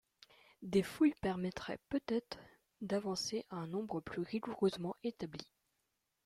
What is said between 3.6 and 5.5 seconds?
nombre plus rigoureusement établi.